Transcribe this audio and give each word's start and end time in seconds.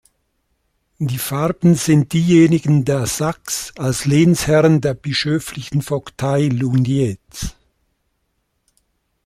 Die 0.97 1.19
Farben 1.19 1.75
sind 1.75 2.13
diejenigen 2.13 2.85
der 2.85 3.05
Sax 3.05 3.71
als 3.77 4.05
Lehnsherren 4.05 4.81
der 4.81 4.95
bischöflichen 4.95 5.83
Vogtei 5.83 6.47
Lugnez. 6.47 7.55